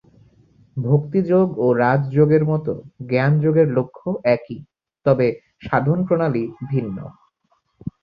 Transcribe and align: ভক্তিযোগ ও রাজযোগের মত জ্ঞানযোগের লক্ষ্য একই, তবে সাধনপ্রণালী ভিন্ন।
ভক্তিযোগ 0.77 1.47
ও 1.57 1.67
রাজযোগের 1.83 2.43
মত 2.45 2.65
জ্ঞানযোগের 3.09 3.67
লক্ষ্য 3.77 4.09
একই, 4.35 4.59
তবে 5.05 5.27
সাধনপ্রণালী 5.67 6.43
ভিন্ন। 6.71 6.97